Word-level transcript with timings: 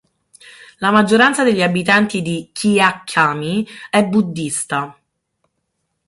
La 0.79 0.89
maggioranza 0.89 1.43
degli 1.43 1.61
abitanti 1.61 2.23
di 2.23 2.49
Kyaikkhami 2.51 3.67
è 3.91 4.03
buddhista. 4.03 4.99